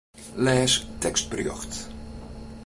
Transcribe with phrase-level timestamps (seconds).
[0.45, 1.73] Lês tekstberjocht.